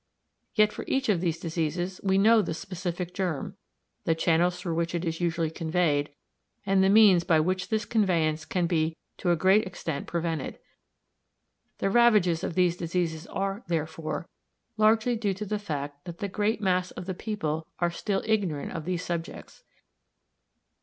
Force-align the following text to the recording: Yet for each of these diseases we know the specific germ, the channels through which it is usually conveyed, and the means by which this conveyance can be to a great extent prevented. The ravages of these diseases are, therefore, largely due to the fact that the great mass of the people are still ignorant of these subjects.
Yet 0.55 0.73
for 0.73 0.83
each 0.87 1.09
of 1.09 1.21
these 1.21 1.39
diseases 1.39 2.01
we 2.03 2.17
know 2.17 2.41
the 2.41 2.55
specific 2.55 3.13
germ, 3.13 3.55
the 4.03 4.15
channels 4.15 4.59
through 4.59 4.73
which 4.73 4.95
it 4.95 5.05
is 5.05 5.21
usually 5.21 5.51
conveyed, 5.51 6.09
and 6.65 6.83
the 6.83 6.89
means 6.89 7.23
by 7.23 7.39
which 7.39 7.69
this 7.69 7.85
conveyance 7.85 8.43
can 8.43 8.65
be 8.65 8.97
to 9.17 9.29
a 9.29 9.35
great 9.35 9.67
extent 9.67 10.07
prevented. 10.07 10.57
The 11.77 11.91
ravages 11.91 12.43
of 12.43 12.55
these 12.55 12.75
diseases 12.75 13.27
are, 13.27 13.63
therefore, 13.67 14.27
largely 14.75 15.15
due 15.15 15.35
to 15.35 15.45
the 15.45 15.59
fact 15.59 16.05
that 16.05 16.17
the 16.17 16.27
great 16.27 16.61
mass 16.61 16.89
of 16.89 17.05
the 17.05 17.13
people 17.13 17.67
are 17.77 17.91
still 17.91 18.23
ignorant 18.25 18.71
of 18.71 18.85
these 18.85 19.05
subjects. 19.05 19.63